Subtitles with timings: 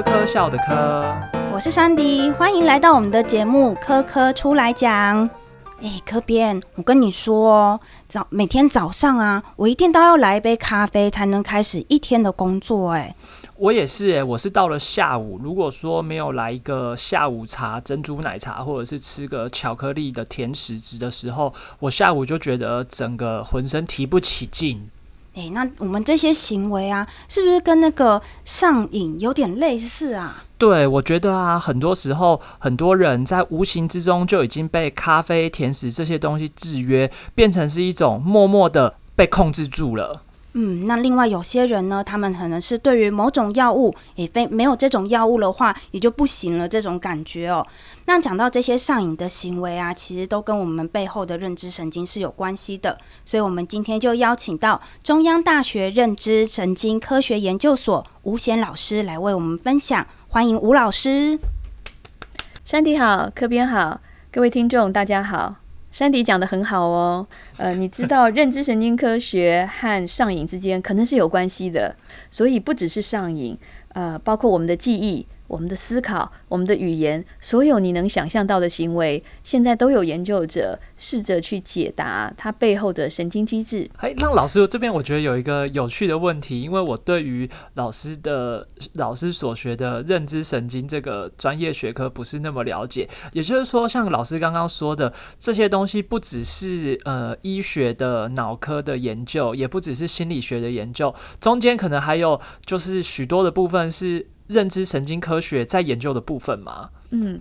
[0.00, 1.14] 科科笑的科，
[1.52, 5.28] 我是珊迪，欢迎来到我们的节目《科科出来讲》。
[5.82, 7.78] 哎，科编，我跟你说，
[8.08, 12.92] 早每天早上啊，我一定都要来一杯咖啡，才能开始一天的工作。
[12.92, 13.14] 哎，
[13.56, 24.88] 我也是哎，我是到了下午，如果说没有来一个下午茶、珍珠奶茶，或者是吃个巧克力的甜食值的时候，我下午就觉得整个浑身提不起劲。
[25.34, 30.44] 哎，那我们这些行为啊，是不是跟那个上瘾有点类似啊？
[30.58, 40.22] 对，我觉得啊，很多时候很多人在无形之中就已经被咖啡、甜食这些东西制约，变成是一种默默的被控制住了。
[40.52, 47.64] 嗯，那另外有些人呢，他们可能是对于某种药物，也非没有这种药物的话，也就不行了这种感觉哦。
[48.06, 52.98] 那讲到这些上瘾的行为啊，其实都跟我们背后的认知神经是有关系的。
[53.24, 60.04] 所以，我们今天就邀请到中央大学认知神经科学研究所吴贤老师来为我们分享。
[60.26, 61.38] 欢迎吴老师。
[62.64, 64.00] 山迪好，科编好，
[64.32, 65.59] 各位听众大家好。
[65.90, 71.94] 山迪讲的很好哦，呃，你知道 认知神经科学和上瘾之间可能是有关系的，
[72.30, 75.26] 所以不只是上瘾，呃，包括我们的记忆。
[75.50, 83.90] 我们的思考，我们的语言，所有你能想象到的行为，现在都有研究者试着去解答它背后的神经机制。
[83.96, 93.08] 哎，那老师这边我觉得有一个有趣的问题，因为我对于老师的老师所学的认知神经这个专业学科不是那么了解。
[93.32, 104.28] 也就是说，像老师刚刚说的这些东西，不只是呃医学的脑科的研究，也不只是心理学的研究，中间可能还有就是许多的部分是。
[104.50, 106.90] 认知神经科学在研究的部分吗？
[107.10, 107.40] 嗯，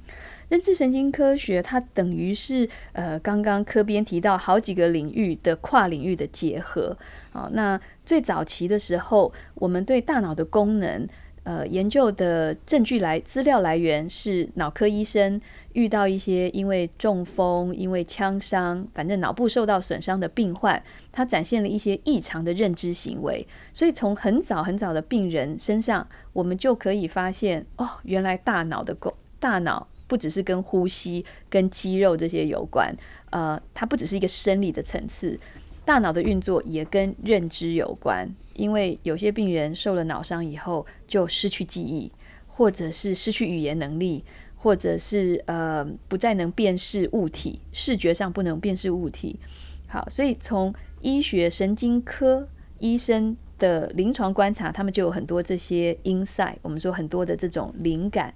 [0.50, 6.96] 认知神经科学它等于是呃，刚刚科编提到好几个领域的跨领域的结合。
[7.34, 11.08] 啊，那最早期的时候，我们对大脑的功能。
[11.44, 15.40] 呃，研究的证据来资料来源是脑科医生
[15.74, 20.81] 遇到一些因为中风、因为枪伤，反正脑部受到损伤的病患，
[21.12, 23.47] 他展现了一些异常的认知行为。
[23.74, 32.96] 所以从很早很早的病人身上，我们就可以发现，哦，原来大脑的功大脑不只是跟呼吸、跟肌肉这些有关，
[33.30, 35.40] 呃，它不只是一个生理的层次。
[35.86, 42.12] 大脑的运作也跟认知有关，因为有些病人受了脑伤以后就失去记忆，
[42.47, 44.24] 或者是失去语言能力，
[44.62, 49.40] 或者是呃不再能辨识物体，视觉上不能辨识物体。
[49.88, 52.47] 好，所以从医学神经科
[52.78, 58.34] 医生的临床观察，他们就有很多这些 insight，我们说很多的这种灵感。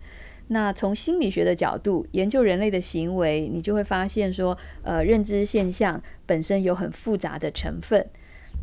[0.48, 8.06] 那从心理学的角度研究人类的行为，你就会发现说，呃，认知现象本身有很复杂的成分。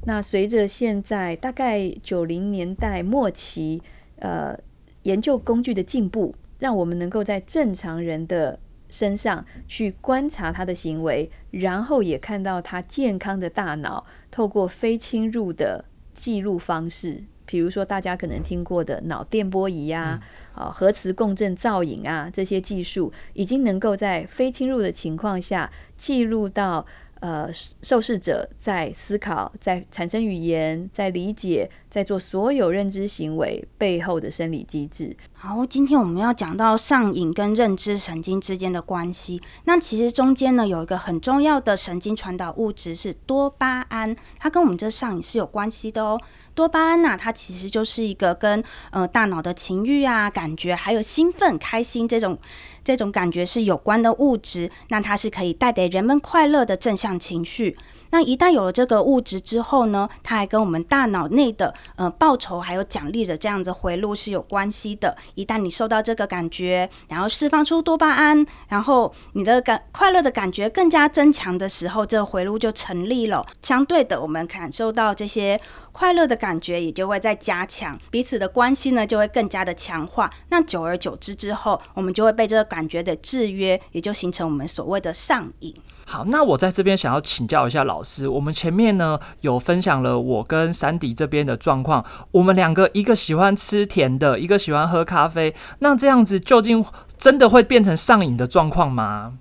[0.06, 3.82] 那随着现在大概九零年代末期，
[4.16, 4.58] 呃，
[5.02, 15.84] 研究工具的进步，让我们能够在正常人的身上去观察他的行为，然后也看到他健康的大脑透过非侵入的
[16.14, 20.20] 记录方式，比如说大家可能听过的脑电波仪呀。
[20.52, 26.84] 啊，核磁共振造影啊，这些技术已经能够在非侵入的情况下记录到
[27.20, 27.48] 呃
[27.82, 35.16] 受试者在思考、在产生语言、在理解、在做所有认知行为背后的生理机制。
[35.32, 39.40] 好，今天我们要讲到上瘾跟认知神经之间的关系。
[39.64, 46.20] 那其实中间呢有一个很重要的神经传导物质是多巴胺，它跟我们这上瘾是有关系的哦。
[46.52, 52.36] 多巴胺呐，它其实就是一个跟呃大脑的情欲啊、感觉还有兴奋、开心这种
[52.84, 54.70] 这种感觉是有关的物质。
[54.88, 57.76] 那它是可以带给人们快乐的正向情绪。
[58.12, 65.16] 那一旦有了这个物质之后呢，它还跟我们大脑内的呃报酬还有奖励的这样子回路是有关系的。
[65.36, 73.46] 一旦你受到这个感觉，然后释放出多巴胺，然后你的感快乐的感觉更加增强的时候，这个回路就成立了。
[73.62, 75.60] 相对的，我们感受到这些
[75.92, 80.30] 快乐的感觉也就会在加强，彼此的关系呢就会更加的强化。
[80.48, 85.74] 那久而久之之后，我们就会被这个感觉的制约，也就形成我们所谓的上瘾。
[86.06, 96.84] 好，那我在这边想要请教一下老师，我们前面呢有分享了我跟山迪这边的状况，我们两个一个喜欢吃甜的，一个喜欢喝咖啡，那这样子究竟
[97.16, 99.34] 真的会变成上瘾的状况吗？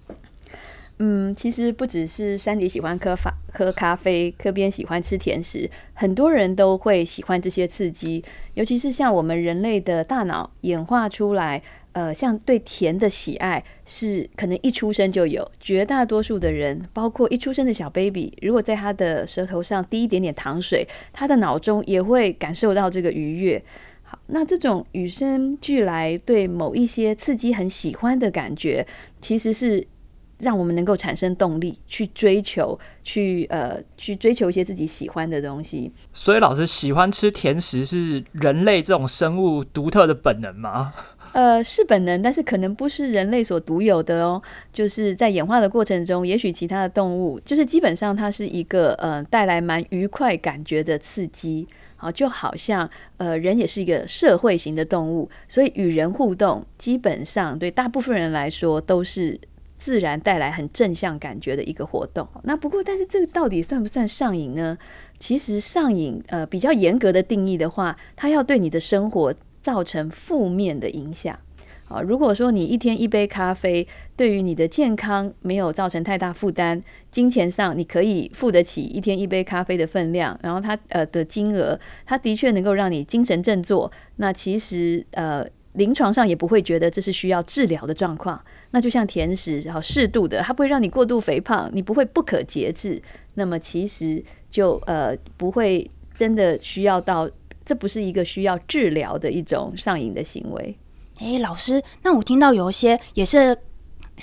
[1.00, 8.24] 嗯，其实不只是山迪喜欢喝法喝咖啡，科边喜欢吃甜食，很多人都会喜欢这些刺激，
[8.54, 11.62] 尤其是像我们人类的大脑演化出来。
[11.94, 23.62] 呃，像对甜的喜爱是可能一出生就有，绝大多数的人，包括一出生的小 baby，如果在他的舌头上滴一点点糖水，他的脑中也会感受到这个愉悦。
[24.04, 28.86] 好，那这种与生俱来对某一些刺激很喜欢的感觉，
[29.20, 29.86] 其实是
[30.40, 35.92] 让我们能够产生动力去追求，去呃去追求一些自己喜欢的东西。
[36.14, 40.94] 所以，老师喜欢吃甜食是人类这种生物独特的本能吗？
[41.32, 44.42] 呃，是本能，但是可能不是人类所独有的哦。
[44.74, 51.68] 就是在演化的过程中，也许其他的动物，就是基本上它是一个呃带来蛮愉快感觉的刺激。
[51.96, 59.40] 好，就好像呃人也是一个社会型的动物，所以与人互动，基本上对大部分人来说都是
[59.80, 62.28] 自然带来很正向感觉的一个活动。
[62.44, 64.78] 那不过，但是这个到底算不算上瘾呢？
[65.18, 69.34] 其实上瘾，呃，比较严格的定义的话，它要对你的生活。
[69.62, 71.38] 造成负面的影响
[71.90, 72.00] 啊！
[72.02, 73.86] 如果说你一天一杯咖啡，
[74.16, 76.82] 对于你的健康没有造成太大负担，
[77.12, 83.92] 金钱上你可以付得起一天一杯咖啡的分量，然后它呃的金额，它的确能够让你精神振作。
[84.16, 85.46] 那其实呃
[85.80, 88.40] 临床上也不会觉得这是需要治疗的状况。
[88.70, 93.02] 那就像甜食，然后适度的，它不会让你过度肥胖，你不会不可节制。
[93.34, 97.28] 那么其实就呃不会真的需要到。
[97.66, 100.76] 这不是一个需要治疗的一种上瘾的行为。
[101.20, 103.56] 诶，老师，那我听到有一些也是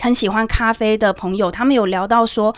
[0.00, 2.52] 很喜欢咖啡的朋友，他们有聊到说，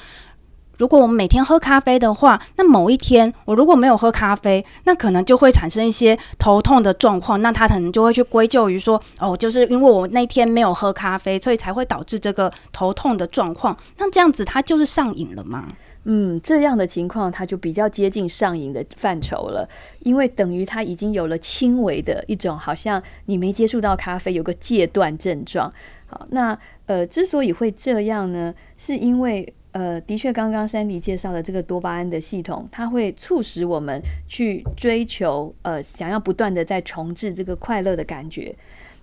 [0.79, 7.43] 如果我们每天喝咖啡的话，那某一天我如果没有喝咖啡，那可能就会产生一些头痛的状况。
[7.43, 13.77] 那他可能就会去归咎于说，哦，就是因为我那天没有喝咖啡，所以才会导致这个头痛的状况。
[13.99, 15.69] 那这样子，他就是上瘾了吗？
[16.05, 25.71] 嗯，这样的情况它就比较接近上瘾的范畴了，因为等于他已经有了轻微的一种，好像你没接触到咖啡，有个戒断症状。
[26.07, 38.55] 好，那呃，之所以会这样呢，是因为呃，的确刚刚山迪介绍的这个多巴胺的系统，它会促使我们去追求呃，想要不断的在重置这个快乐的感觉。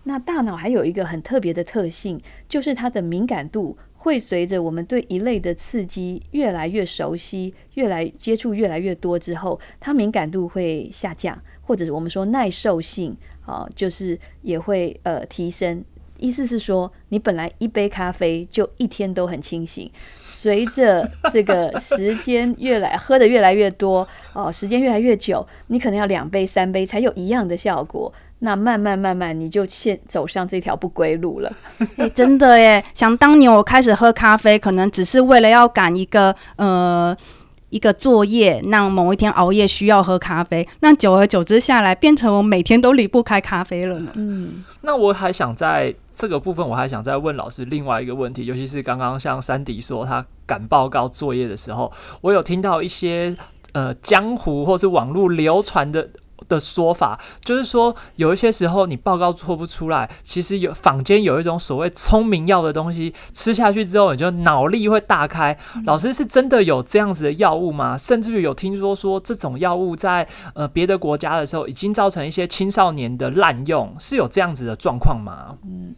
[0.03, 3.77] 那大脑还有一个很特别的特性，就是它的敏感度。
[3.97, 15.83] 会随着我们对一类的刺激越来越熟悉，越来接触越来越多之后，它敏感度会下降，或者是我们说耐受性啊，就是也会呃提升。
[16.17, 19.89] 意思是说，你本来一杯咖啡就一天都很清醒，
[20.23, 28.11] 随着这个时间越来喝的越来越多哦，时间越来越久，你可能要两杯三杯才有一样的效果。
[28.39, 31.51] 那慢慢慢慢，你就先走上这条不归路了。
[31.97, 32.83] 哎，真的耶！
[32.93, 37.15] 想当年我开始喝咖啡，可能只是为了要赶一个呃
[37.69, 40.67] 一个作业，让某一天熬夜需要喝咖啡。
[40.79, 44.11] 那久而久之下来，变成我每天都离不开咖啡了呢。
[44.15, 51.91] 嗯，那我还想在这个部分，我还想再问老师另外一个问题，尤其是刚刚像山迪说他赶报告作业的时候，
[52.21, 53.35] 我有听到一些
[53.73, 56.09] 呃江湖或是网络流传的。
[56.47, 65.57] 的说法就是说，有一些时候你报告做不出来，其实有坊间有一种所谓聪明药的东西，吃下去之后你就脑力会大开。
[65.85, 67.97] 老师是真的有这样子的药物吗？
[67.97, 75.57] 甚至于有听说说这种药物在呃别的国家的时候，已经造成一些青少年的滥用，是有这样子的状况吗？
[75.63, 75.95] 嗯，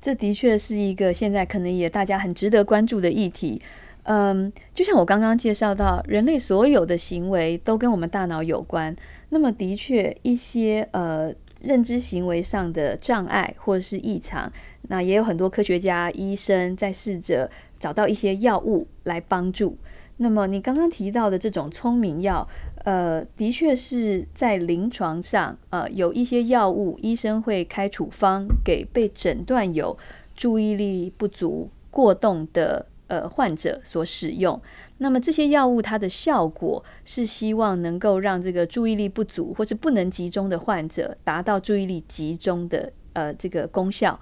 [0.00, 3.60] 这的确是一个现在可能也大家很值得关注的议题。
[4.04, 8.94] 嗯，就像我刚刚介绍到，人类所有的行为都跟我们大脑有关。
[9.28, 14.50] 那么，的确，一些呃认知行为上的障碍或者是异常，
[14.82, 19.76] 那也有很多科学家、医生在试着找到一些药物来帮助。
[20.18, 22.48] 那么，你刚刚提到的这种聪明药，
[22.84, 29.98] 呃，的确是在临床上，呃，有一些药物，医生会开处方给被诊断有
[30.34, 34.60] 注意力不足过动的呃患者所使用。
[34.98, 44.18] 那么这些药物它的效果是希望能够让这个注意力不足或是不能集中的患者达到注意力集中的呃这个功效。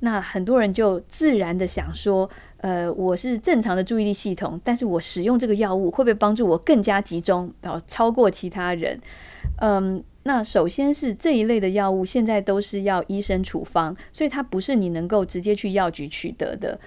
[0.00, 9.00] 那很多人就自然的想说，呃，我是正常的注意力系统，但是我使用这个药物会不会帮助我更加集中，然后超过其他人？
[9.60, 16.78] 嗯，那首先是这一类的药物现在都是要医生处方，所以它不是你能够直接去药局取得的。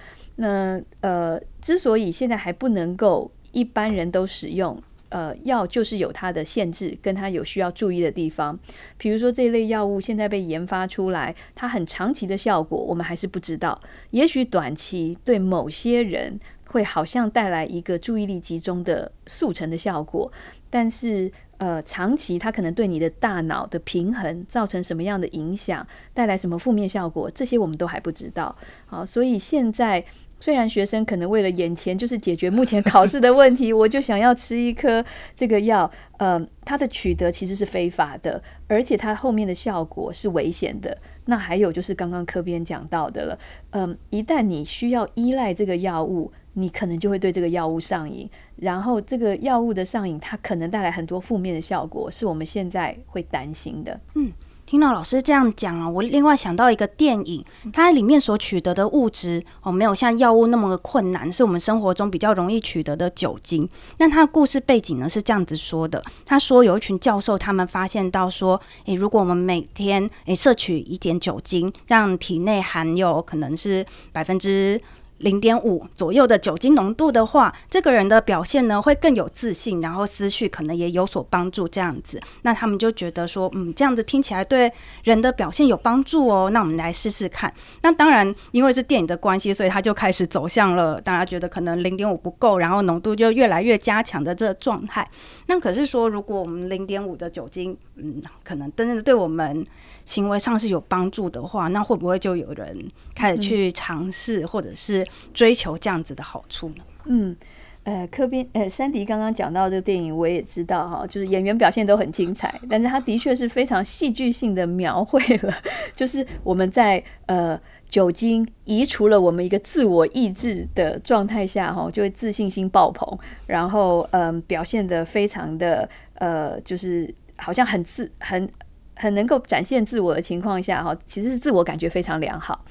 [0.41, 8.57] 那呃，之所以现在还不能够一般人都使用，呃，药就是有它的限制，跟它有需要注意的地方。
[8.97, 13.79] 比如说这一类药物现在被研发出来，它很长期的效果我们还是不知道。
[14.09, 20.31] 也许短期对某些人会好像带来一个注意力集中的速成的效果，
[20.71, 28.55] 但是呃，长期它可能对你的大脑的平衡造成什么样的影响，带来什么负面效果，这些我们都还不知道。
[28.87, 30.03] 好，所以现在。
[30.41, 35.05] 虽然学生可能为了眼前就是解决目前考试的问题， 我就想要吃一颗
[35.35, 40.97] 这个药，呃，它的取得其实是非法的，而且它后面的效果是危险的。
[41.25, 53.99] 那还有就是刚刚科编讲到的了，嗯，一旦你需要依赖这个药物，你可能就会对这个药物上瘾，然后这个药物的上瘾，它可能带来很多负面的效果，是我们现在会担心的。
[54.15, 54.31] 嗯。
[54.71, 63.67] 听到老师这样讲啊，我另外想到一个电影，它里面所取得的物质哦，没有像药物那么的困难，是我们生活中比较容易取得的酒精。
[63.97, 74.81] 那它的故事背景呢是这样子说的：他说有一群教授，他们发现到说，诶，如果我们每天诶摄取一点酒精，让体内含有可能是百分之。
[75.21, 81.61] 零点五左右的酒精浓度的话，这个人的表现呢会更有自信，然后思绪可能也有所帮助。
[81.71, 84.71] 这样子，那他们就觉得说，嗯，这样子听起来对
[85.03, 86.49] 人的表现有帮助哦。
[86.49, 87.53] 那我们来试试看。
[87.81, 95.07] 那当然，因为是电影的关系，所以他就开始走向了大家觉得可能零点五不够，然后浓度就越来越加强的这个状态。
[95.45, 99.65] 那可是说，如果我们零点五的酒精，嗯，可能真的对我们
[100.03, 105.05] 行为上是有帮助的话，那会不会就有人开始去尝试，或者是？
[105.33, 106.83] 追求这样子的好处呢？
[107.05, 107.35] 嗯，
[107.83, 115.53] 呃，柯宾，呃，山迪刚刚讲到这个电影，我也知道哈，就是演员表现都很精彩，但是他的确是非常戏剧性的描绘了，
[115.95, 128.47] 就是我们在呃酒精移除了我们一个自我意志的状态下哈，就会自信心爆棚，然后嗯，表现的非常的呃，就是好像很自很
[128.95, 132.63] 很能够展现自我的情况下哈，其实是自我感觉非常良好。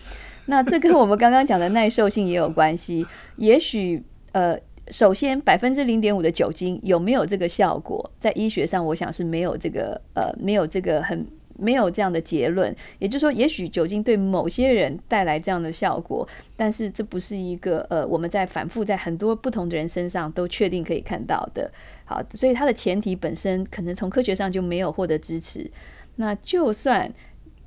[0.50, 3.07] 那这跟我们刚刚讲的耐受性也有关系。
[3.37, 4.02] 也许，
[4.33, 11.25] 呃，首先百分之零点五的酒精有没有这个效果，在医学上我想是没有这个，呃，没有这个很
[11.57, 12.75] 没有这样的结论。
[12.99, 21.71] 也就是说，也许酒精对某些人带来这样的效果，但是这不是一个呃，我们在反复在很多不同的人身上都确定可以看到的。
[22.04, 25.71] 好，所以它的前提本身可能从科学上就没有获得支持。
[26.16, 27.09] 那就算。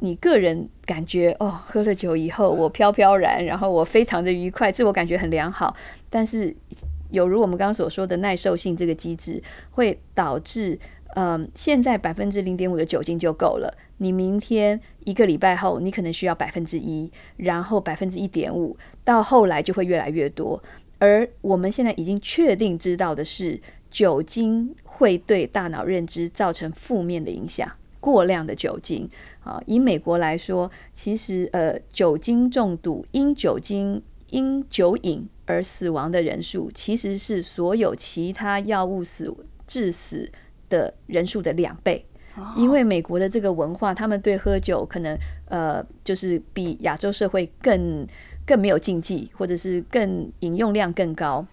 [0.04, 5.74] 你个人感觉哦，喝了酒以后我飘飘然，然后我非常的愉快，自我感觉很良好。
[6.10, 6.54] 但是
[7.10, 9.42] 有如我们刚刚所说的耐受性这个机制，
[9.72, 10.78] 会导致
[11.16, 13.74] 嗯，现在百分之零点五的酒精就够了。
[14.00, 20.62] 你明天一个礼拜后，你可能需要百分之一，然后百分之一点五，到后来就会越来越多。
[21.00, 23.58] 而我们现在已经确定知道的是，
[23.90, 27.72] 酒精会对大脑认知造成负面的影响。
[28.04, 29.10] 过量的酒精
[29.46, 39.34] 啊，以美国来说，其实呃，酒精中毒因酒精因酒瘾而死亡的人数，其实是所有其他药物死
[39.66, 40.30] 致死
[40.68, 42.06] 的人数的两倍。
[42.58, 48.06] 因为美国的这个文化，他们对喝酒可能呃，就是比亚洲社会更
[48.46, 51.46] 更没有禁忌，或者是更饮用量更高。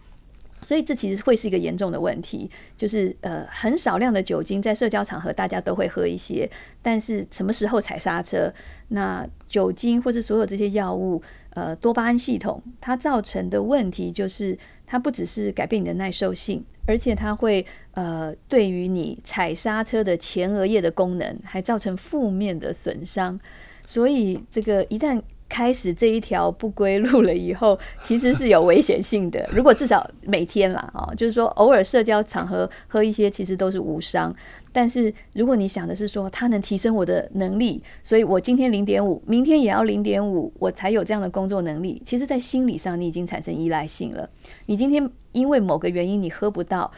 [0.62, 6.50] 所以这其实会是一个严重的问题，就是呃很少量的酒精在社交场合大家都会喝一些，
[6.82, 8.52] 但是什么时候踩刹车？
[8.88, 23.38] 那酒精或者所有这些药物，呃多巴胺系统它造成的问题就是它不只是改变你的耐受性，而且它会呃对于你踩刹车的前额叶的功能还造成负面的损伤，
[23.86, 29.46] 所以这个一旦开始这一条不归路了以后， 其实是有危险性的。
[29.52, 34.34] 如果至少每天啦，哦，就是说偶尔社交场合喝一些，其实都是无伤。
[34.72, 42.00] 但是如果你想的是说它能提升我的能力，所以我今天零点五，明天也要零点五，我才有这样的工作能力。
[42.06, 44.30] 其实，在心理上你已经产生依赖性了。
[44.66, 46.88] 你今天因为某个原因你喝不到，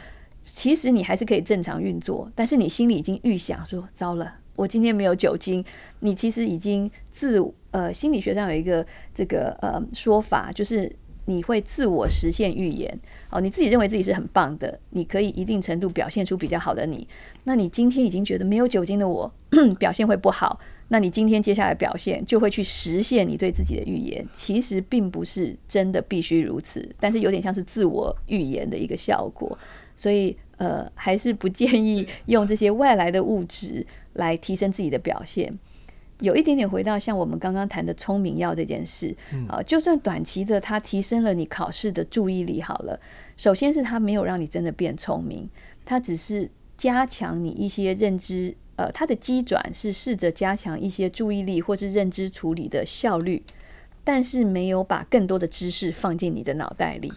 [0.43, 5.65] 其实你还是可以正常运作，但是你心里已经预想说，糟了，我今天没有酒精，
[6.01, 7.43] 你其实已经自。
[7.73, 10.89] 呃，心理学上有一个这个呃说法，就是
[11.25, 12.99] 你会自我实现预言
[13.31, 17.07] 哦，你自己认为自己是很棒的，你可以一定程度表现出比较好的你。
[17.45, 19.33] 那你今天已经觉得没有酒精的我
[19.79, 24.23] 表现会不好，那你今天接下来表现就会去实现你对自己的预言。
[24.35, 29.57] 其实并不是真的必须如此，但是有点像是自我预言的一个效果。
[29.95, 35.57] 所以呃，还是不建议用这些外来的物质来提升自己的表现。
[36.19, 39.13] 有一点点回到像我们刚刚谈的聪明药这件事
[39.47, 42.99] 啊，就算短期的它提升了你考试的注意力好了，
[43.35, 45.49] 首先是它没有让你真的变聪明，
[45.83, 53.43] 它只是加强你一些认知，呃，它的机转是试着加强一些注意力或是认知处理的效率，
[54.03, 57.11] 但是没有把更多的知识放进你的脑袋里。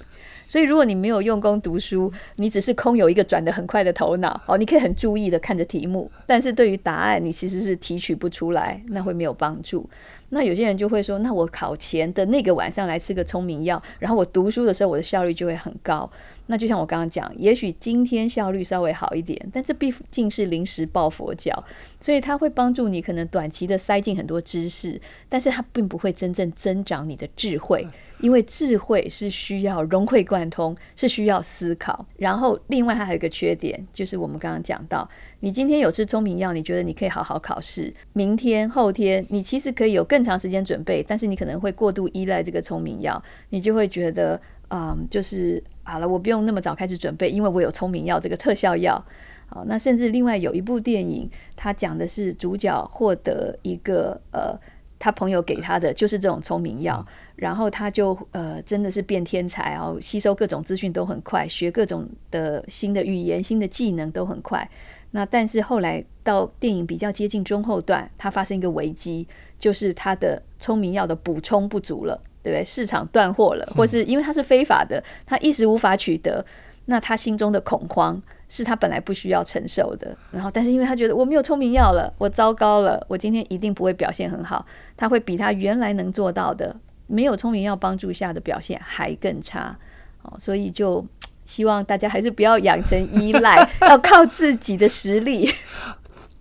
[0.49, 9.89] 所以，如果你没有用功读书，你只是空有一个转的很快的头脑哦，你可以很注意的看着题目，但是对于答案，你其实是提取不出来，那会没有帮助。
[10.29, 16.11] 那有些人就会说，那我考前的那个晚上来吃个聪明药，然后我读书的时候我的效率就会很高。
[16.47, 21.65] 那就像我刚刚讲，也许今天效率稍微好一点，但这毕竟是临时抱佛脚，
[22.01, 27.87] 所以它会帮助你可能短期的塞进很多知识，但是它并不会真正增长你的智慧。
[28.21, 32.07] 因为智慧是需要融会贯通，是需要思考。
[32.17, 35.07] 然后，另外还有一个缺点，就是我们刚刚讲到，
[35.41, 49.03] 你今天有吃聪明药，你觉得你可以好好考试，明天、后天你其实可以有更长时间准备，但是你可能会过度依赖这个聪明药，你就会觉得，嗯，就是好了，我不用那么早开始准备，因为我有聪明药这个特效药。
[49.49, 54.59] 好，那甚至另外有一部电影，它讲的是主角获得一个呃。
[54.99, 64.67] 他朋友给他的就是这种聪明药，然后他就呃真的是变天才哦，吸收各种资讯都很快，学各种的新的语言、新的技能都很快。
[65.11, 69.29] 那但是后来到电影比较接近中后段，他发生一个危机，
[69.59, 72.63] 就是他的聪明药的补充不足了，对不对？
[72.63, 76.45] 市场断货了，或是因为它是非法的，他一时无法取得，
[76.85, 78.23] 那他心中的恐慌。
[78.49, 84.65] 是他本来不需要承受的，然后但是因为他觉得我没有聪明药了，我糟糕了，我今天一定不会表现很好，
[84.97, 86.77] 他会比他原来能做到的
[87.09, 89.77] 没有聪明药帮助下的表现还更差，
[90.23, 91.05] 哦，所以就
[91.45, 95.51] 希望大家还是不要养成依赖， 要靠自己的实力。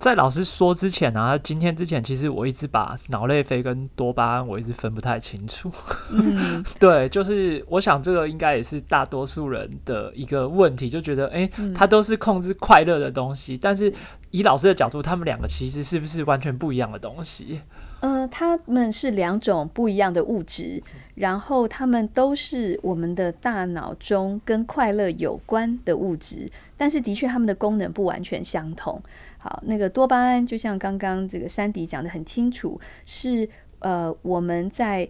[0.06, 5.72] 在老师说之前呢，今天之前，其实我一直把脑内啡跟多巴胺我一直分不太清楚。
[6.12, 13.92] 嗯， 对，就是我想这个应该也是大多数人的一个问题，就觉得哎，它都是控制快乐的东西，但是
[14.30, 17.62] 以老师的角度，他们两个其实是不是完全不一样的东西？
[18.02, 20.84] 呃，他们是两种不一样的物质，
[21.16, 29.02] 然后他们都是我们的大脑中跟快乐有关的物质，但是的确他们的功能不完全相同。
[29.48, 33.48] 好，那个多巴胺就像刚刚这个山迪讲的很清楚，是
[33.78, 35.08] 呃我们在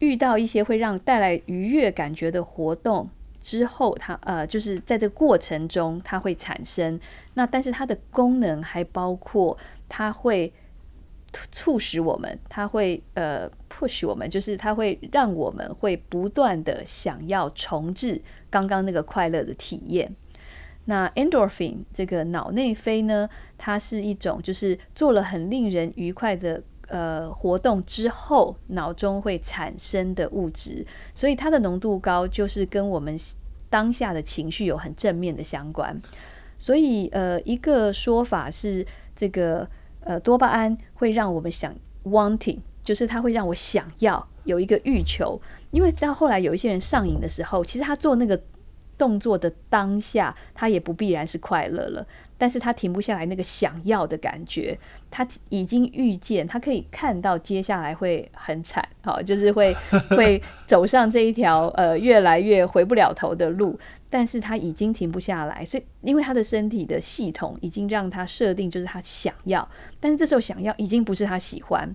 [0.00, 3.08] 遇到一些会让带来愉悦感觉的活动
[3.40, 7.00] 之后，它呃就是在这个过程中它会产生。
[7.32, 9.56] 那但是它的功能还包括
[9.88, 10.52] 它会
[11.50, 18.20] 促使我们，它会呃 push 我们，就是它会让我们会不断的想要重置
[18.50, 20.14] 刚刚那个快乐的体验。
[20.90, 33.14] 那 endorphin 这个脑内啡呢，它是一种就是做了很令人愉快的呃活动之后，脑中会产生的物质，所以它的浓度高，就是跟我们
[33.68, 35.94] 当下的情绪有很正面的相关。
[36.58, 39.68] 所以呃，一个说法是这个
[40.00, 41.74] 呃多巴胺会让我们想
[42.04, 45.38] wanting，就是它会让我想要有一个欲求，
[45.70, 48.40] 因为到后来有一些人上瘾的时候，其实他做那个。
[48.98, 52.06] 动作的当下，他也不必然是快乐了，
[52.36, 54.76] 但是他停不下来那个想要的感觉，
[55.10, 59.74] 他已经预见，他可以看到接下来会很惨，好，就是会
[60.10, 63.78] 会走上这一条呃越来越回不了头的路，
[64.10, 69.66] 但是他已经停不下来，所以因为他的身体的系统已经让他设定就是他想要，
[70.00, 71.94] 但是这时候想要已经不是他喜欢。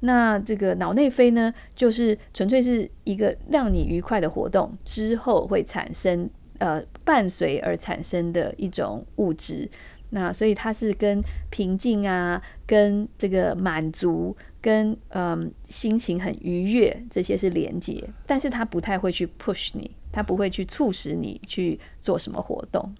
[0.00, 6.30] 那这个脑内啡呢，就是纯粹是一个让你愉快的活动之后会产生。
[6.58, 9.68] 呃，伴随而产生的一种物质，
[10.10, 22.94] 那所以它是跟平静啊，跟这个满足，跟嗯心情很愉悦这些是连接，但是它不太会去 push 你，它不会去促使你去做什么活动。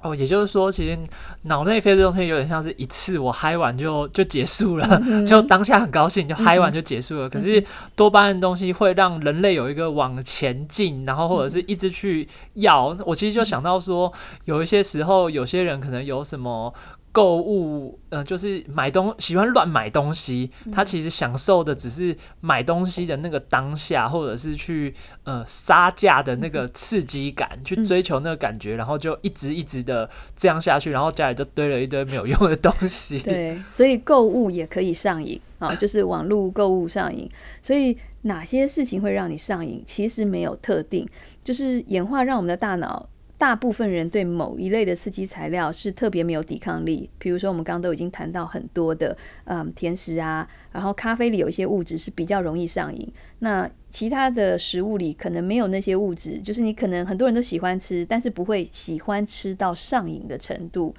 [0.00, 0.96] 哦，也就是说，其实
[1.42, 7.28] 脑内啡这东西有点像是一次我嗨完就就结束了，就当下很高兴就嗨完就结束了。
[7.28, 7.62] 可是
[7.96, 12.96] 多巴胺的东西会让人类有一个往前进，然后或者是一直去要。
[13.04, 14.12] 我其实就想到说，
[14.44, 16.72] 有一些时候，有些人可能有什么。
[17.18, 33.18] 购物，呃，就是买东喜欢乱买东西，他其实享受的只是买东西的那个当下，或者是去呃杀价的那个刺激感，去追求那个感觉，然后就一直一直的这样下去，然后家里就堆了一堆没有用的东西。
[33.26, 37.28] 对，所以购物也可以上瘾啊， 就是网络购物上瘾。
[37.60, 39.82] 所以哪些事情会让你上瘾？
[39.84, 41.04] 其实没有特定，
[41.42, 43.08] 就是演化让我们的大脑。
[43.38, 53.08] 大部分人对某一类的刺激材料是特别没有抵抗力，比如说我们刚刚都已经谈到很多的，嗯，甜食啊，然后咖啡里有一些物质是比较容易上瘾。
[53.38, 60.92] 那其他的食物里可能没有那些物质，就是你可能很多人都喜欢吃，但是不会喜欢吃到上瘾的程度。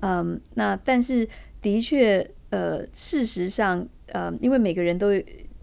[0.00, 1.26] 嗯，那但是
[1.62, 5.08] 的确，呃，事实上，呃，因为每个人都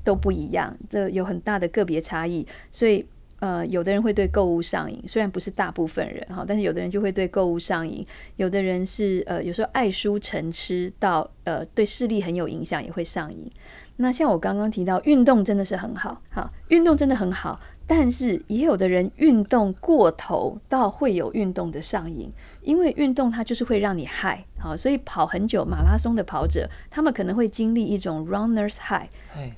[0.04, 3.06] 都不一样，这有很大的个别差异，所以。
[3.44, 8.08] 呃，有的人会对购物上瘾，虽然不是大部分人哈，但是有的人就会对购物上瘾。
[8.38, 13.52] 有的人是呃，有时候爱书成痴到呃，对视力很有影响，也会上瘾。
[13.98, 17.60] 那像我刚刚提到，运动真的是很好，哈，运动真的很好。
[17.86, 29.10] 但是也有的人运动过头，到会有运动的上瘾，因为运动它就是会让你嗨，好，所以跑很久马拉松的跑者，他们可能会经历一种 runners high，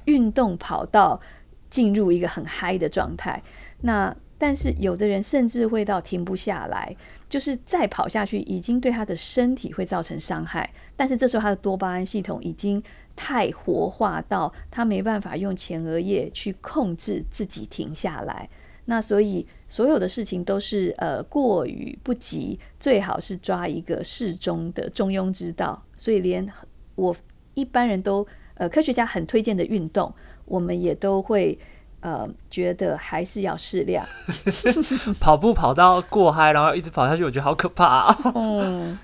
[0.06, 1.22] 运动跑到
[1.70, 3.44] 进入一个很嗨的状态。
[3.82, 6.96] 那但是有的人甚至会到停不下来，
[7.30, 12.84] 就是再跑下去已经对他的身体会造成伤害，但是这时候他的多巴胺系统已经。
[13.18, 18.50] 太活化到他没办法用前额叶去控制自己停下来，
[18.84, 25.82] 那所以所有的事情都是呃过于不及，最好是抓一个适中的中庸之道。
[25.98, 26.46] 所以连
[26.96, 27.16] 我
[27.54, 31.58] 一般人都呃科学家很推荐的运动，我们也都会
[32.06, 34.06] 呃觉得还是要适量。
[35.20, 38.16] 跑步跑到过嗨，然后一直跑下去，我觉得好可怕。
[38.36, 38.96] 嗯，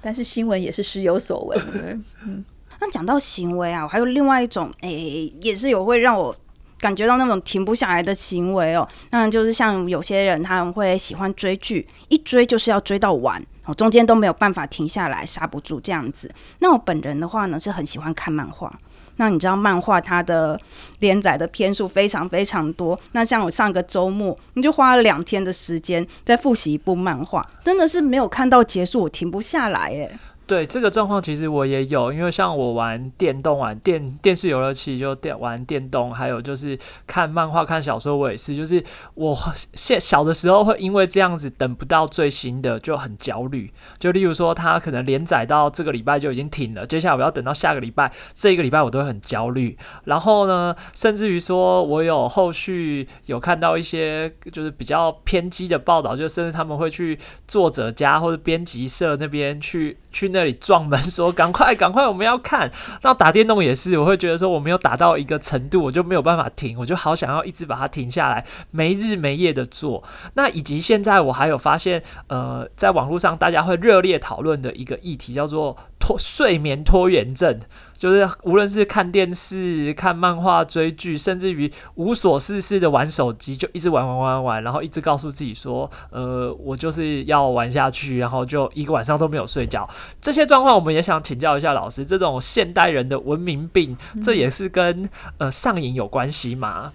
[0.00, 1.60] 但是新闻也是时有所闻。
[2.24, 2.42] 嗯。
[2.80, 6.34] 那讲到行为啊，我还有另外一种，诶，也是有会让我
[6.78, 8.86] 感觉到那种停不下来的行为哦。
[9.10, 16.30] 那就是像有些人他们会喜欢追剧，一追就是要追到完，哦，中间都没有办法停下来，刹不住这样子。
[16.58, 18.70] 那我本人的话呢，是很喜欢看漫画。
[19.16, 20.58] 那你知道漫画它的
[21.00, 22.98] 连载的篇数非常非常多。
[23.12, 30.18] 那像我上个周末，你就花了两天的时间在复习一部漫画，真的是没有看到结束，我停不下来，诶。
[30.46, 38.80] 对这个状况，其实我也有，因为像我玩电动、玩电电视游乐器，就电玩电动，还有就是看漫画、看小说，我也是，就是
[39.14, 39.36] 我
[39.74, 43.72] 现小的时候会因为这样子等不到最新的就很焦虑。
[43.98, 49.76] 就例如说，它可能连载到这个礼拜就已经停了，接下来我要等到下个礼拜，这一个礼拜我都会很焦虑。
[50.04, 59.98] 然后呢，甚至于说我有后续有看到一些就是比较偏激的报道，就甚至他们会去作者家或者编辑社那边去。
[60.12, 62.70] 去那里撞门，说赶快赶快，我们要看。
[63.02, 70.04] 那打电动也是，我会觉得说我没有打到一个程度，我就没有办法停，我就好想要一直把它停下来，没日没夜的做。
[70.34, 77.58] 那以及现在我还有发现，呃，在网络上大家会热烈讨论的一个议题叫做拖睡眠拖延症。
[77.96, 89.88] 就是无论是看电视、看漫画、追剧，甚至于无所事事的玩手机，就一直玩玩玩玩，然后一直告诉自己说：“呃，我就是要玩下去。”然后就一个晚上都没有睡觉。
[90.20, 96.92] 这些状况，我们也想请教一下老师，这种现代人的文明病，这也是跟呃上瘾有关系吗？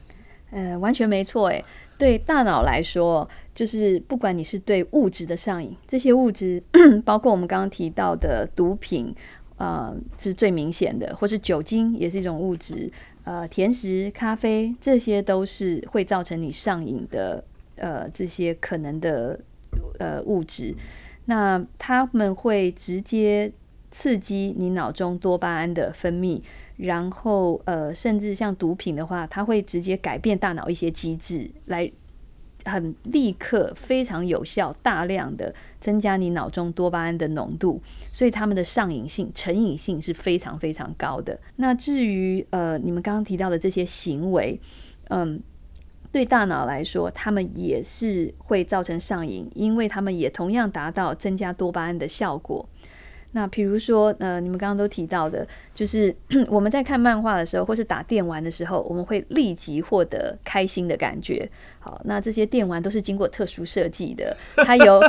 [0.51, 1.47] 呃，完全没错。
[1.47, 1.65] 诶，
[1.97, 6.61] 对大脑来说，就是不管你是对物质的上瘾，这些物质
[7.03, 9.15] 包括我们刚刚提到的毒品。
[9.61, 12.91] 呃，是最明显的，或是酒精也是一种物质，
[13.25, 17.43] 呃，甜食、咖啡，这些都是会造成你上瘾的，
[17.75, 19.39] 呃，这些可能的
[19.99, 20.73] 呃物质。
[21.25, 23.51] 那他们会直接
[23.91, 26.41] 刺激你脑中多巴胺的分泌，
[26.77, 31.91] 然后呃，甚至像毒品的话，它会直接改变大脑一些机制来。
[32.65, 41.39] 很立刻、非常有效、大量的增加你脑中多巴胺的浓度，所以他们的上瘾性、成瘾性是非常非常高的。
[41.55, 44.59] 那至于呃，你们刚刚提到的这些行为，
[45.09, 45.41] 嗯，
[46.11, 52.67] 对大脑来说，他们也是会造成上瘾，因为他们也同样达到增加多巴胺的效果。
[53.33, 56.13] 那比如说，呃，你们刚刚都提到的，就是
[56.49, 61.49] 我们在看漫画的时候，或是打电玩的时候，我们会立即获得开心的感觉。
[61.79, 65.01] 好，那这些电玩都是经过特殊设计的，它有，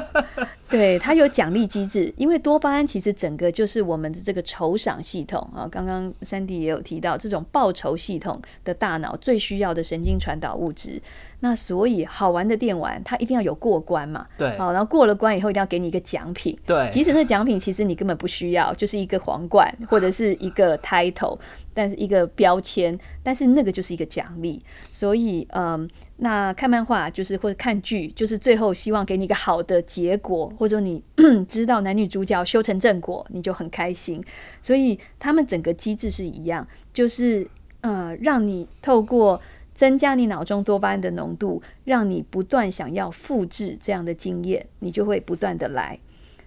[0.73, 2.13] 对，它有奖励机制。
[2.17, 5.69] 因为多巴胺其实整个就是我们的这个酬赏系统啊。
[5.71, 11.01] 刚刚山迪也有提到，这种报酬系统的大脑最需要的神经传导物质。
[11.41, 14.27] 那所以好玩的电玩，它一定要有过关嘛？
[14.39, 14.57] 对。
[14.57, 16.59] 好，然后过了关以后，一定要给你一个奖品。
[16.65, 16.89] 对。
[16.91, 21.39] 即使那奖品其实你根本不需要，就是一个皇冠或者是一个 title，
[21.75, 24.63] 但是一个标签，但是那个就是一个奖励。
[24.91, 25.89] 所以，嗯。
[26.19, 31.03] 那看漫画就是或者看剧，就是最后希望给你一个好的结果，或者你
[31.49, 34.23] 知道男女主角修成正果，你就很开心。
[34.61, 37.45] 所以他们整个机制是一样，就是
[37.81, 39.41] 呃，让你透过
[39.75, 45.99] 增加你脑中多巴胺的浓度，让你不断想要复制这样的经验，你就会不断的来。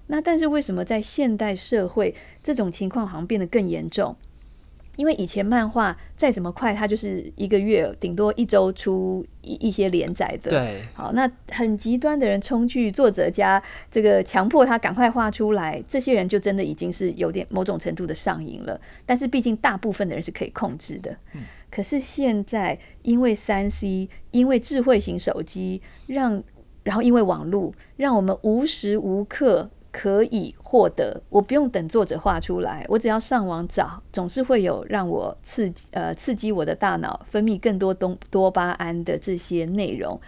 [0.07, 4.15] 那但是为什么在现代社会这种情况好像变得更严重？
[4.95, 10.49] 因为以前漫画再怎么快，它就是一个月顶多一周出一一些连载的。
[10.49, 18.79] 对，好，那很极端的人冲去作者家，这个强迫他赶快画出来，这些人就真的已经是有点某种程度的上瘾了。
[19.05, 21.15] 但是毕竟大部分的人是可以控制的。
[21.33, 21.41] 嗯。
[21.69, 26.41] 可是现在因为三 C，因为智慧型手机，让
[26.83, 29.69] 然后因为网络，让我们无时无刻。
[29.97, 40.19] 可以获得，我不用等作者画出来，我只要上网找，总是会有让我刺激呃刺激我的大脑分泌更多多多巴胺的这些内容，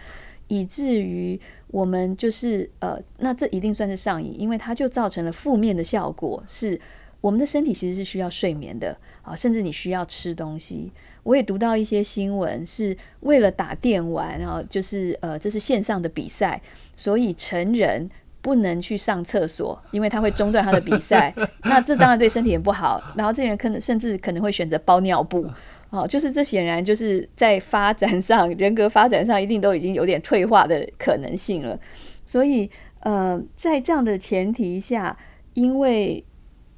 [0.46, 6.80] 以至于我们就是呃，那这一定算是上瘾，因为它就造成了负面的效果，是
[7.20, 10.90] 我们的身体其实是需要睡眠的啊，甚至你需要吃东西。
[11.24, 16.62] 我也读到一些新闻，是为了打电玩，然后就是呃，这是线上的比赛，
[16.96, 18.08] 所以成人。
[18.40, 21.34] 不能去上厕所，因为他会中断他的比赛。
[21.64, 23.02] 那这当然对身体也不好。
[23.16, 25.46] 然后这些人可能甚至可能会选择包尿布。
[25.90, 31.80] 哦，就是这显然就是在发展上，人格发展上一定都已经有点退化的可能性了。
[32.26, 32.70] 所以，
[33.00, 35.16] 呃，在这样的前提下，
[35.54, 36.22] 因为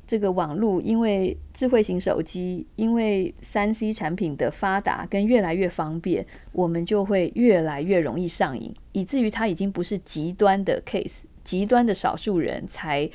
[0.06, 11.22] 这个网络，因为智慧型手机，因为三 C 产品的发达跟越来越方便，我们就会越来越容易上瘾，以至于它已经不是极端的 case。
[11.50, 13.10] 极端的少数人才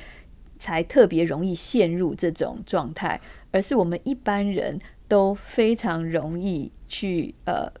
[0.58, 3.18] 才特别容易陷入这种状态，
[3.50, 7.72] 而是我们一般人都非常容易去呃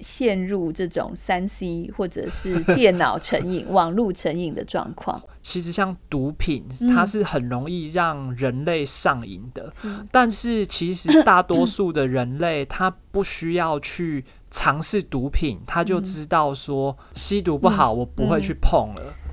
[0.00, 5.18] 陷入这种三 C 或者是 电脑成瘾、网络成瘾的状况。
[5.40, 9.72] 其实像毒品，它是很容易让人类上瘾的，
[10.10, 19.02] 但是其实大多数的人类他不需要去尝试毒品，他就知道说吸毒不好，我不会去碰了。
[19.02, 19.25] 嗯嗯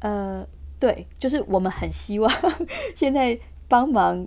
[0.00, 0.46] 呃，
[0.78, 2.30] 对，就是我们很希望
[2.96, 4.26] 现在帮忙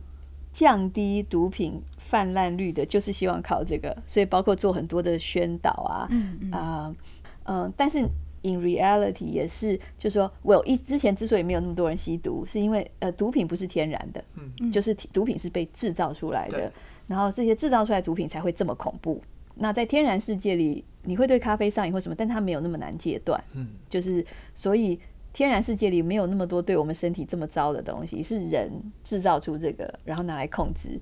[0.53, 6.07] 降低毒品泛滥率的，就是希望靠这个，所以包括做很多的宣导啊，
[6.51, 6.95] 啊
[7.43, 7.99] 嗯，但是
[8.43, 16.71] in reality 也是，就是说我有一之前之所以没有那么多人吸毒，是因为呃毒品不是天然的，嗯，就是毒品是被制造出来的，
[17.07, 19.21] 然后这些制造出来毒品才会这么恐怖。
[19.55, 20.85] 那在天然世界里。
[21.07, 23.39] 你会对咖啡上瘾或什么，但它没有那么难戒断。
[23.53, 24.99] 嗯，就是所以
[25.31, 28.71] 天然世界里没有那么多对我们身体这么糟的东西，是人
[29.03, 30.99] 制造出这个，然后拿来控制。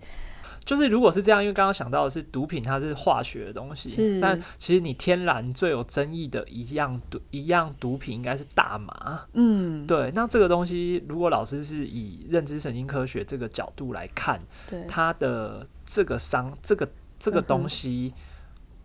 [0.65, 9.21] 就是如果是这样，因为刚刚想到的是毒品，它是化学的东西，但其实你天然最有争议的一样毒一样毒品应该是大麻。
[9.31, 10.11] 嗯，对。
[10.13, 16.85] 那这个东西，如果老师是以认知神经科学这个角度来看，对它的这个伤，这个
[17.17, 18.13] 这个东西。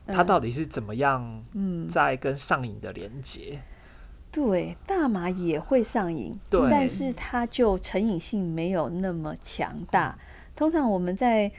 [0.08, 1.44] 它到底是怎么样
[1.88, 3.60] 在跟上瘾的连接？
[4.30, 10.18] 对，大麻也会上瘾，对，但是它就成瘾性没有那么强大。
[10.54, 11.50] 通常我们在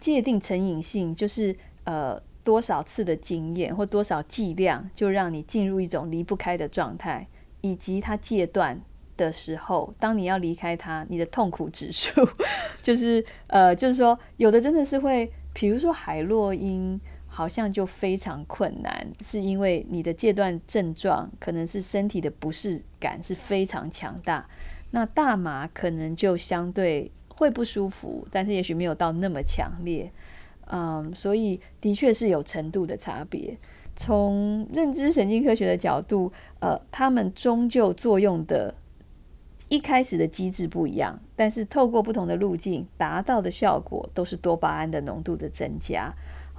[0.00, 7.26] 界定成瘾性，就是呃多少次的经验或多少剂量，就让你进入一种离不开的状态，
[7.60, 8.80] 以及它戒断
[9.16, 12.10] 的时候，当你要离开它，你的痛苦指数
[12.82, 17.00] 就是呃，就是说有的真的是会，比如说海洛因。
[17.34, 24.46] 好像就非常困难，是因为你的戒断症状可能是身体的不适感是非常强大。
[24.90, 30.12] 那大麻可能就相对会不舒服，但是也许没有到那么强烈。
[30.66, 33.56] 嗯，所以的确是有程度的差别。
[33.96, 38.74] 从认知神经科学的角度，呃，他们终究作用的
[39.68, 46.12] 一开始的机制不一样，但是透过不同的路径达到的效果都是多巴胺的浓度的增加。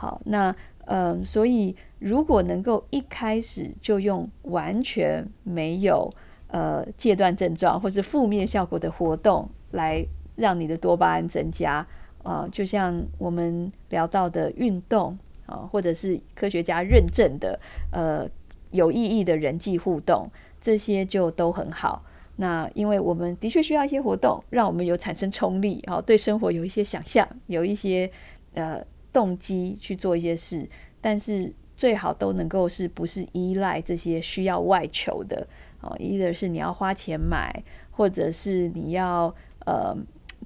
[0.03, 0.53] 好，那
[0.87, 6.13] 嗯，所以如果能够一开始就用完全没有
[6.47, 11.87] 呃戒断症状或是负面效果的活动来让你的多巴胺增加
[12.21, 17.57] 啊，就像我们聊到的运动啊，或者是科学家认证的
[17.93, 18.27] 呃
[18.71, 22.03] 有意义的人际互动，这些就都很好。
[22.35, 28.11] 那因为我们的确需要一些活动，让我们有产生冲力，好对生活有一些想象，有一些
[28.53, 28.83] 呃。
[29.13, 30.67] 动机去做一些事，
[30.99, 35.47] 但是最好都能够是不是依赖这些需要外求的
[35.81, 39.33] 哦，一个是你要花钱买，或者是你要
[39.65, 39.95] 呃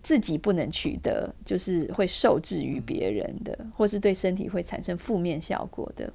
[0.04, 6.12] 自己不能取得，就是会受制于别人的，或是对身体会产生负面效果的。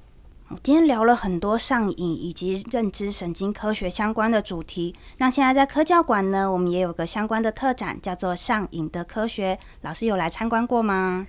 [0.62, 4.94] 今天聊了很多上瘾以及认知神经科学相关的主题。
[5.16, 9.54] 那现在在科教馆呢，我们也有个相关的特展，叫做《上瘾的科学》。
[9.80, 11.26] 老师有来参观过吗？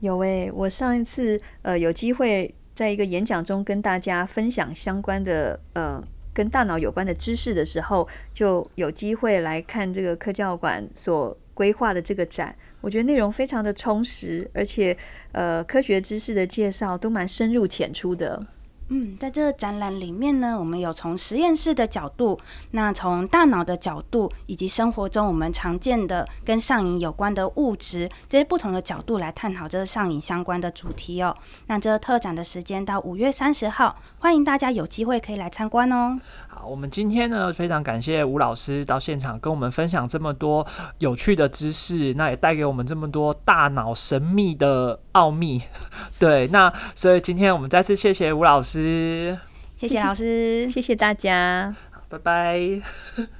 [0.00, 6.02] 有诶，我上一次呃有机会在一个演讲中跟大家分享相关的呃
[6.34, 12.54] 跟大脑有关的知识的时候，就有机会来看这个科教馆所规划的这个展。
[12.82, 14.96] 我觉得内容非常的充实，而且
[15.32, 18.46] 呃科学知识的介绍都蛮深入浅出的。
[18.88, 22.38] 嗯，在这个展览里面呢，我们有从实验室的角度，
[22.70, 31.36] 那从大脑的角度，以及生活中我们常见的跟上瘾有关的物质这些不同的角度来探讨这个上瘾相关的主题哦。
[31.66, 36.16] 那这个特展的时间到五月三十号，欢迎大家有机会可以来参观哦。
[36.58, 40.66] 好，我们今天呢非常感谢吴老师到现场跟我们分享这么多
[41.00, 45.60] 有趣的知识，那也带给我们这么多大脑神秘的奥秘。
[46.18, 49.38] 对，那所以今天我们再次谢谢吴老师。
[49.76, 51.76] 谢谢老师，谢谢大家，
[52.08, 52.80] 拜拜，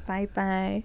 [0.05, 0.83] 拜拜。